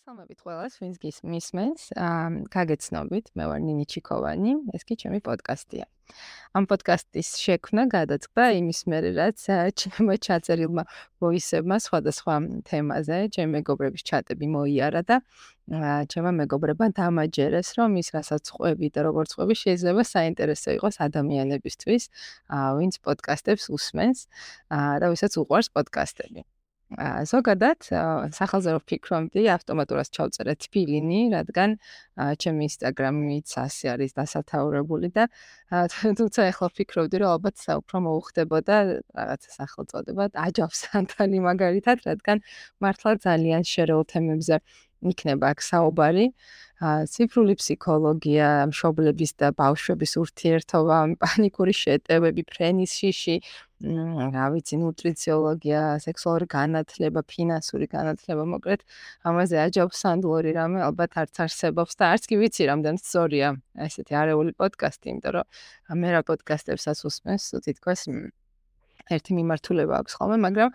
მოგესალმებით 0.00 0.40
ყველას, 0.42 0.74
ვინც 0.80 0.96
გისმენს. 0.98 1.82
აა, 1.94 2.50
გაგეცნობით, 2.50 3.26
მე 3.36 3.44
ვარ 3.46 3.60
ნინი 3.62 3.84
ჩიკოვანი, 3.86 4.52
ეს 4.74 4.82
კი 4.88 4.94
ჩემი 4.98 5.20
პოდკასტია. 5.22 5.86
ამ 6.58 6.64
პოდკასტის 6.66 7.28
შექმნა 7.38 7.84
გადაწყდა 7.94 8.44
იმის 8.58 8.80
მერე, 8.90 9.10
რაც 9.14 9.38
ჩემო 9.78 10.14
ჩაწერილმა 10.26 10.82
ვოისებმა 11.22 11.76
სხვადასხვა 11.86 12.34
თემაზე, 12.66 13.18
ჩემი 13.30 13.50
მეგობრების 13.60 14.02
ჩატები 14.10 14.46
მოიარა 14.50 15.02
და 15.06 15.16
ჩემო 16.10 16.30
მეგობრებმა 16.42 16.86
დამაჯერეს, 16.96 17.68
რომ 17.78 17.90
ის 18.02 18.08
რასაც 18.10 18.44
ყვები 18.50 18.88
და 18.90 19.00
როგორც 19.06 19.30
ყვები 19.36 19.54
შეიძლება 19.62 20.02
საინტერესო 20.02 20.80
იყოს 20.80 20.96
ადამიანებისთვის, 21.06 22.02
ვინც 22.50 22.94
პოდკასტებს 23.04 23.70
უსმენს, 23.70 24.18
და 24.72 25.06
ვისაც 25.12 25.32
უყვარს 25.38 25.70
პოდკასტები. 25.70 26.42
ზოგადად 26.98 27.86
სახელზე 28.34 28.72
რო 28.74 28.80
ფიქრობდი, 28.90 29.44
ავტომატურად 29.54 30.10
ჩავწერე 30.10 30.54
თბილინი, 30.64 31.20
რადგან 31.30 31.76
ჩემი 32.42 32.66
ინსტაგრამიც 32.66 33.54
ასე 33.62 33.92
არის 33.94 34.16
დასათაურებული 34.18 35.12
და 35.14 35.28
თუმცა 35.70 36.48
ახლა 36.50 36.68
ფიქრობდი, 36.74 37.22
რომ 37.22 37.30
ალბათ 37.38 37.62
უფრო 37.78 37.96
მოუხდებოდა 38.10 38.74
რაღაცა 38.90 39.50
სახელწოდება 39.60 40.24
აჯავსანთანი 40.34 41.38
მაგალითად, 41.50 41.98
რადგან 42.10 42.42
მართლა 42.82 43.10
ძალიან 43.22 43.62
შერეულ 43.62 44.04
თემებზე 44.10 44.58
იქნება 45.00 45.54
აქ 45.54 45.60
საუბარი. 45.64 46.26
ციფრული 46.80 47.54
ფსიქოლოგია, 47.60 48.46
მშობლების 48.72 49.32
და 49.36 49.48
ბავშვების 49.52 50.12
ურთიერთობა, 50.16 50.96
პანიკური 51.20 51.74
შეტევები, 51.76 52.42
ფრენის 52.48 52.92
შიში, 52.96 53.36
რა 53.84 54.46
ვიცი, 54.52 54.76
ნუტრიციოლოგია, 54.80 56.00
სექსუალური 56.00 56.48
განათლება, 56.56 57.20
ფინანსური 57.28 57.84
განათლება, 57.84 58.48
მოკლედ, 58.48 58.80
ამაზე 59.28 59.56
აჯობს 59.60 60.00
სანდლორი 60.04 60.56
რამე, 60.56 60.80
ალბათ 60.88 61.20
არც 61.20 61.44
არსებობს 61.44 62.00
და 62.00 62.12
არც 62.16 62.24
კი 62.32 62.40
ვიცი 62.40 62.72
რამდენ 62.72 62.96
სწორია 63.04 63.48
ესეთი 63.76 64.16
არეული 64.16 64.56
პოდკასტი, 64.56 65.06
იმიტომ 65.12 65.32
რომ 65.36 66.00
მე 66.00 66.08
რა 66.16 66.20
პოდკასტებსაც 66.28 66.98
უსმენს, 67.08 67.44
თითქოს 67.68 68.08
ერთი 69.16 69.32
მიმართულება 69.38 69.94
აქვს 70.00 70.12
ხოლმე, 70.20 70.36
მაგრამ 70.46 70.70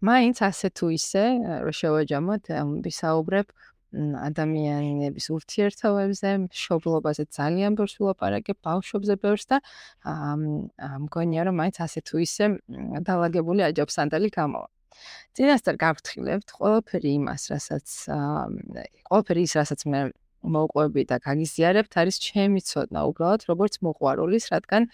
მაინც 0.00 0.36
ასე 0.50 0.68
თუ 0.76 0.86
ისე, 0.96 1.24
რომ 1.66 1.74
შევაჯამოთ, 1.80 2.42
ვისაუბრებ 2.86 3.46
ადამიანების 3.90 5.26
ურთიერთობებზე, 5.34 6.30
მშობლობაზე 6.46 7.24
ძალიან 7.34 7.74
ბევრს 7.74 7.94
ვილაპარაკებ, 7.98 8.56
ბავშვებზე 8.62 9.14
ბევრს 9.18 9.44
და 9.50 9.58
მგონია 11.04 11.42
რომ 11.50 11.54
მაინც 11.58 11.76
ასე 11.82 12.00
თუ 12.06 12.16
ისე 12.22 12.44
დაალაგებული 13.02 13.66
აჯობს 13.66 13.92
სანდალი 13.98 14.30
გამოვა. 14.30 14.68
წინასწარ 15.34 15.74
გავფრთხილებთ 15.80 16.48
ყველაფერი 16.54 17.10
იმას, 17.18 17.42
რასაც 17.50 17.86
ყველაფერი 19.10 19.42
ის, 19.46 19.52
რასაც 19.58 19.80
მე 19.90 20.00
მოყვები 20.40 21.02
და 21.10 21.16
გაგიზიარებთ 21.20 21.92
არის 22.00 22.16
ჩემი 22.24 22.60
ცოდნა 22.64 23.00
უბრალოდ 23.10 23.42
როგორც 23.50 23.74
მოყვარულის, 23.84 24.44
რადგან 24.54 24.88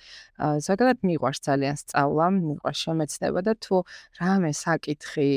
ზოგადად 0.66 0.98
მიყვარს 1.06 1.41
ძალიან 1.47 1.77
სწავლა, 1.83 2.27
მიყვარს 2.36 2.80
შემეცნება 2.86 3.41
და 3.47 3.52
თუ 3.62 3.77
რამე 4.19 4.50
საკითხი 4.50 5.30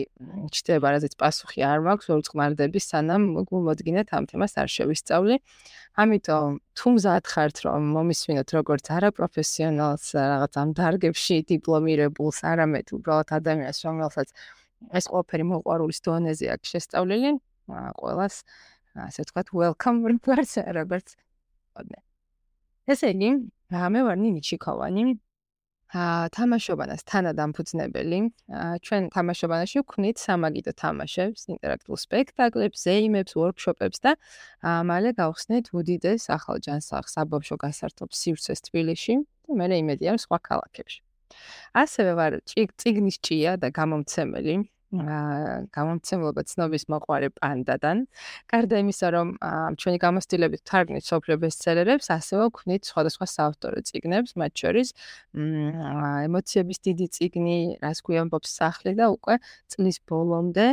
ჩდება, 0.50 0.88
რაზეც 0.98 1.14
პასუხი 1.22 1.60
არ 1.70 1.80
მაქვს, 1.86 2.10
ვერ 2.10 2.22
წყმარდები 2.26 2.80
სანამ 2.82 3.22
მოდგინეთ 3.70 4.08
ამ 4.18 4.24
თემას 4.30 4.54
არ 4.58 4.70
შევისწავლი. 4.76 5.36
ამიტომ 6.00 6.50
თუ 6.78 6.88
მზად 6.96 7.24
ხართ 7.28 7.56
რომ 7.66 7.82
მომისმინოთ 7.96 8.50
როგორც 8.56 8.86
არაპროფესიონალს 8.98 10.06
რაღაც 10.16 10.54
ამ 10.62 10.70
დარგებში 10.80 11.36
დიპლომირებულს, 11.52 12.40
არამედ 12.50 12.88
უბრალოდ 12.96 13.30
ადამიანს, 13.36 13.80
რომელსაც 13.84 14.28
ეს 14.96 15.06
ყველაფერი 15.12 15.46
მოყვარულის 15.52 16.00
დონეზე 16.08 16.46
აქვს 16.56 16.68
შესწავლილი, 16.74 17.32
ყველას 18.00 18.36
ასე 18.96 19.26
ვთქვათ, 19.26 19.54
welcome 19.54 20.06
regards, 20.10 20.58
როგორც 20.58 21.16
ოდნე. 21.78 22.00
ესე 22.90 23.14
იგი, 23.14 23.32
მე 23.70 24.02
ვარ 24.08 24.18
ნინი 24.18 24.42
ჩიქოვანი. 24.42 25.20
აა 25.90 26.30
თამაშობანას 26.38 27.02
თანადამფუძნებელი. 27.10 28.20
ჩვენ 28.86 29.04
თამაშობანაში 29.10 29.78
ვქნით 29.82 30.22
სამაგიდო 30.22 30.72
თამაშებს, 30.78 31.42
ინტერაქტიულ 31.50 31.98
სპექტაკლებს, 32.06 32.78
ზეიმებს, 32.86 33.34
ვორქშოპებს 33.34 33.98
და 34.06 34.14
მალე 34.86 35.18
გავხსნით 35.18 35.74
უდიდეს 35.74 36.30
ახალ 36.30 36.62
ჯანსაღ 36.62 37.10
საბავშვო 37.10 37.58
გასართობ 37.66 38.10
სივრცეს 38.14 38.60
თბილისში 38.70 39.14
და 39.50 39.52
მე 39.58 39.66
იმედია 39.82 40.14
სხვა 40.22 40.38
ქალაქებში. 40.46 41.02
ასევე 41.74 42.12
ვარ 42.20 42.34
წიგნის 42.46 43.18
ჭია 43.26 43.58
და 43.58 43.70
გამომცემელი. 43.74 44.56
გამომცემლობა 44.90 46.42
ცნობის 46.50 46.84
მოყარე 46.90 47.30
პანდადან. 47.38 47.98
გარდა 48.50 48.76
იმისა, 48.82 49.08
რომ 49.14 49.28
ჩვენი 49.78 49.98
გამოცდილებით 50.02 50.62
თარგმნით 50.66 51.06
სოფლიო 51.06 51.38
ბესტსელერებს, 51.44 52.08
ასევე 52.10 52.44
ვქნით 52.50 52.82
სხვადასხვა 52.90 53.26
საავტორო 53.36 53.80
წიგნებს, 53.86 54.34
მათ 54.34 54.54
შორის 54.62 54.90
ემოციების 56.26 56.78
დიდი 56.90 57.08
წიგნი, 57.14 57.58
რას 57.86 58.00
გვიამბობს 58.02 58.50
სახლი 58.50 58.92
და 58.98 59.06
უკვე 59.14 59.38
წლის 59.70 59.98
ბოლომდე 60.10 60.68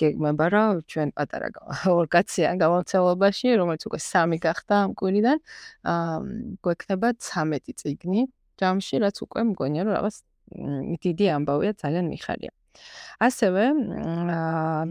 გეგმება, 0.00 0.46
რომ 0.52 0.84
ჩვენ 0.84 1.08
პატარა 1.16 1.48
ორკაციან 2.00 2.54
გამოცემლობაში, 2.60 3.46
რომელიც 3.56 3.82
უკვე 3.88 4.00
სამი 4.04 4.38
გახდა 4.44 4.74
ამ 4.84 4.90
კვირიდან, 5.00 5.38
გვექნება 6.60 7.08
13 7.16 7.72
წიგნი. 7.72 8.28
ჯამში 8.58 8.96
რაც 9.06 9.16
უკვე 9.22 9.40
მგონია 9.54 9.82
რომ 9.86 9.94
რაღაც 9.96 10.16
დიდი 11.04 11.26
ამბავია 11.38 11.72
ძალიან 11.82 12.06
მიხარია. 12.10 12.57
ასევე 13.24 13.64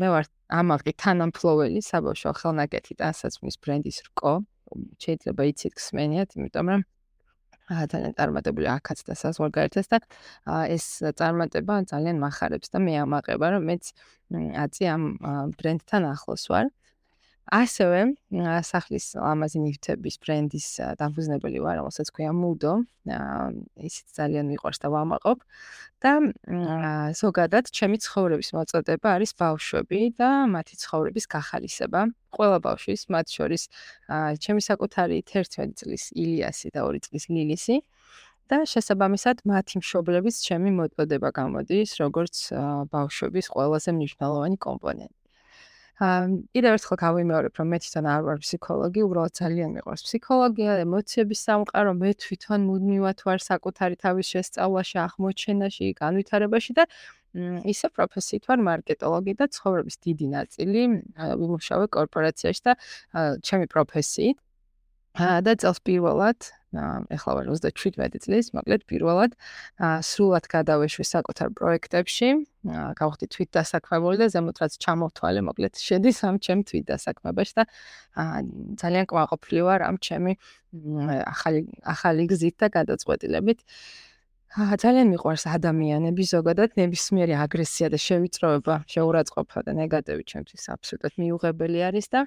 მე 0.02 0.08
ვარ 0.14 0.30
ამაღი 0.48 0.94
თანამფლოველი 1.04 1.82
საბავშვო 1.84 2.32
ხელნაკეთი 2.42 2.94
ტანსაცმლის 3.02 3.58
ბრენდის 3.64 3.98
რკო. 4.12 4.34
შეიძლება 5.04 5.44
იცით 5.48 5.74
ხსმენიათ, 5.80 6.36
იმიტომ 6.38 6.72
რომ 6.74 6.82
აა 7.68 7.86
ძალიან 7.92 8.14
წარმატებული 8.16 8.68
აქაც 8.72 9.00
და 9.08 9.14
საზღვარგარეთას 9.20 9.88
და 9.92 9.98
ეს 10.72 10.86
წარმატება 11.20 11.84
ძალიან 11.92 12.20
מחარებს 12.24 12.72
და 12.72 12.80
მე 12.84 12.94
ამაყება 13.04 13.48
რომ 13.56 13.64
მეც 13.68 13.84
აწი 14.64 14.84
ამ 14.92 15.04
ბრენდთან 15.60 16.04
ახლოს 16.12 16.48
ვარ. 16.52 16.72
ასევე 17.48 18.02
სახლის 18.68 19.16
ლამაზი 19.16 19.60
ნივთების 19.64 20.16
ბრენდის 20.20 20.68
დამფუძნებელი 21.00 21.60
ვარ, 21.64 21.80
რომელსაც 21.80 22.12
ქვია 22.12 22.32
Mudo. 22.36 22.84
ისიც 23.80 24.08
ძალიან 24.20 24.52
მიყვარს 24.52 24.80
და 24.84 24.88
ვამაყობ. 24.92 25.40
და 26.04 26.12
ზოგადად, 27.18 27.66
ჩემი 27.72 27.98
ცხოვრების 28.04 28.50
მოწოდება 28.54 29.08
არის 29.16 29.32
ბავშვები 29.40 30.00
და 30.20 30.30
მათი 30.46 30.76
ცხოვრების 30.84 31.26
გახალისება. 31.26 32.02
ყველა 32.36 32.58
ბავშვის, 32.68 33.02
მათ 33.10 33.28
შორის 33.32 33.64
ჩემი 34.44 34.62
საკუთარი 34.62 35.18
11 35.24 35.74
წლის 35.80 36.04
ილიასი 36.14 36.68
და 36.76 36.84
2 36.84 37.00
წლის 37.00 37.26
ლილისი. 37.32 37.82
და 38.48 38.64
შესაბამისად 38.72 39.44
მათი 39.52 39.76
მშობლების 39.84 40.36
ჩემი 40.48 40.72
მოწოდება 40.80 41.30
გამოდის 41.40 42.00
როგორც 42.04 42.36
ბავშვების 42.94 43.46
ყველაზე 43.54 43.90
მნიშვნელოვანი 43.98 44.58
კომპონენტი. 44.68 45.17
კიდევ 45.98 46.72
ერთხელ 46.78 46.98
გავიმეორებ, 47.02 47.54
რომ 47.58 47.68
მე 47.74 47.78
თვითონ 47.82 48.06
არ 48.14 48.22
ვარ 48.28 48.38
ფსიქოლოგი, 48.46 49.02
უბრალოდ 49.08 49.34
ძალიან 49.34 49.70
მიყვარს 49.78 50.04
ფსიქოლოგია, 50.06 50.72
ემოციების 50.86 51.40
სამყარო, 51.42 51.92
მე 51.98 52.12
თვითონ 52.22 52.60
მუდმივად 52.70 53.18
ვარ 53.26 53.40
საკუთარი 53.42 53.96
თავის 53.98 54.26
შესწავლაში, 54.34 54.96
აღმოჩენაში, 55.08 55.86
განვითარებაში 55.98 56.72
და 56.78 56.84
ისე 57.66 57.88
პროფესიით 57.98 58.44
ვარ 58.46 58.60
მარკეტოლოგი 58.70 59.34
და 59.42 59.46
ცხოვრების 59.58 59.96
დიდი 60.06 60.28
ნაწილი 60.38 60.82
ვიმუშავე 61.18 61.86
კორპორაციაში 61.98 62.62
და 62.66 62.74
ჩემი 63.42 63.66
პროფესიით. 63.74 64.38
და 65.18 65.52
წელს 65.58 65.82
პირველად 65.82 66.40
ეხლა 67.10 67.32
ვარ 67.38 67.46
37 67.50 68.22
წლის, 68.22 68.54
მოკლედ 68.54 68.82
პირველად 68.86 69.32
სრულად 70.06 70.46
გადავეშვი 70.52 71.04
საკუთარ 71.10 71.50
პროექტებში, 71.58 72.30
გავხდი 73.00 73.26
თვით 73.34 73.50
დასაქმებული 73.58 74.18
და 74.22 74.28
ზემოთ 74.34 74.58
რაც 74.64 74.74
ჩამოვთვალე, 74.84 75.42
მოკლედ 75.48 75.74
შედის 75.82 76.18
ამ 76.28 76.36
ჩემ 76.44 76.62
თვით 76.68 76.86
დასაქმებაში 76.92 77.54
და 77.60 77.64
ძალიან 78.82 79.06
ყვაყოფილი 79.12 79.62
ვარ 79.68 79.82
ამ 79.88 79.96
ჩემი 80.08 80.34
ახალი 81.28 81.62
ახალი 81.94 82.24
გზით 82.32 82.56
და 82.62 82.68
გადაწყვეტილებით. 82.78 83.60
ძალიან 84.58 85.12
მიყვარს 85.12 85.44
ადამიანები, 85.54 86.24
ზოგადად 86.24 86.80
ნებისმიერი 86.80 87.36
აგრესია 87.36 87.88
და 87.94 88.00
შევიწროება, 88.00 88.76
შეურაცხყოფა 88.88 89.60
და 89.68 89.72
ნეგატივი 89.76 90.24
ჩემთვის 90.24 90.64
აბსოლუტურად 90.72 91.14
მიუღებელი 91.20 91.80
არის 91.90 92.08
და 92.16 92.22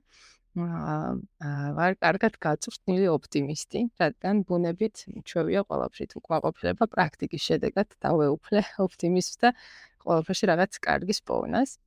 აა 0.58 1.72
ვარ 1.78 1.94
კარგად 2.02 2.34
გაწვრთნილი 2.42 3.06
ოპტიმისტი, 3.14 3.80
რადგან 4.02 4.42
ბუნებით 4.48 5.04
ჩვევია 5.30 5.62
ყველაფრით 5.70 6.16
უკმაყოფილება 6.18 6.84
პრაქტიკის 6.94 7.42
შედეგად 7.48 7.94
დავეუფლე 8.02 8.62
ოპტიმიზმს 8.86 9.36
და 9.46 9.54
ყველაფერში 10.04 10.44
რაღაც 10.52 10.72
კარგის 10.86 11.20
პოვნას. 11.28 11.78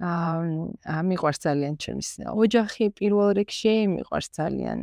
აა 0.00 1.00
მიყვარს 1.04 1.38
ძალიან 1.44 1.74
ჩემს 1.76 2.08
ოჯახი 2.24 2.84
პირველ 2.96 3.36
რიგში, 3.36 3.74
მიყვარს 4.00 4.28
ძალიან 4.32 4.78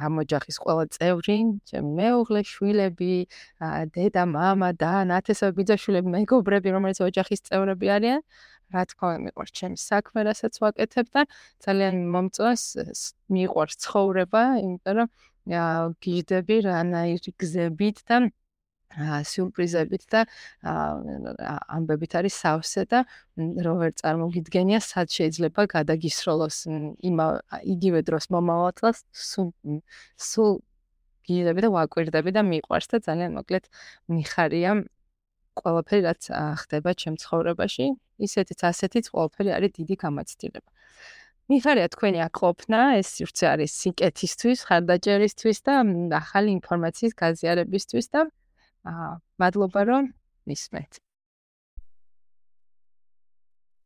ამ 0.00 0.12
ოჯახის 0.24 0.56
ყველა 0.64 0.84
წევრი, 0.96 1.36
ჩემი 1.68 1.90
მეუღლე, 2.00 2.40
შვილები, 2.52 3.14
დედა, 3.92 4.22
მამა 4.36 4.70
და 4.80 4.92
ნათესავი 5.12 5.52
ბიძაშვილები, 5.60 6.08
მეგობრები, 6.16 6.68
რომელიც 6.72 6.98
ოჯახის 7.08 7.40
წევრები 7.48 7.86
არიან. 7.96 8.20
რა 8.72 8.82
თქმა 8.90 9.06
უნდა 9.12 9.20
მიყვარს 9.26 9.52
ჩემი 9.58 9.76
საქმე, 9.76 10.20
რასაც 10.28 10.54
ვაკეთებ 10.62 11.06
და 11.14 11.22
ძალიან 11.64 11.94
მომწონს 12.14 12.62
მიყვარს 13.34 13.76
ცხოვრება, 13.84 14.42
იმიტომ 14.64 14.94
რომ 14.98 15.08
გიждები 16.02 16.56
რანაირი 16.66 17.30
გზებით 17.40 17.98
და 18.08 18.16
სიურპრიზებით 19.30 20.06
და 20.12 20.24
ამბებით 21.76 22.16
არის 22.20 22.38
სავსე 22.44 22.84
და 22.92 23.02
რომ 23.66 23.82
ვერ 23.82 23.92
წარმოგიდგენია 24.00 24.80
სად 24.80 25.12
შეიძლება 25.16 25.66
გადაგისროლოს 25.74 26.58
იმ 27.10 27.16
იგივე 27.76 28.00
დროს 28.08 28.30
მომავალ 28.36 28.72
წელს 28.80 29.04
სულ 30.30 30.52
გიჟდები 31.26 31.60
და 31.66 31.70
ვაკვირდები 31.76 32.30
და 32.38 32.42
მიყვარს 32.46 32.86
და 32.92 32.96
ძალიან 33.08 33.30
მოკლედ 33.38 33.64
მიხარია 34.16 34.72
ყველაფერი 35.56 36.02
რაც 36.06 36.22
ხდება 36.62 36.90
ჩემ 37.00 37.16
ცხოვრებაში. 37.22 37.86
ისეთიც 38.26 38.60
ასეთიც 38.70 39.04
ყველაფერი 39.12 39.50
არის 39.56 39.72
დიდი 39.78 39.94
გამაცდილება 40.04 40.70
მიხარია 41.52 41.88
თქვენი 41.94 42.20
აქ 42.26 42.34
ყოფნა 42.42 42.78
ეს 43.00 43.08
სივრცე 43.16 43.46
არის 43.54 43.72
სიკეთისთვის 43.80 44.58
ხარდაჭერისთვის 44.68 45.58
და 45.66 45.74
ახალი 46.20 46.50
ინფორმაციის 46.58 47.12
გაზიარებისთვის 47.22 48.06
და 48.14 48.20
აა 48.92 49.10
მადლობა 49.42 49.82
რომ 49.90 50.12
მისმენთ 50.50 51.00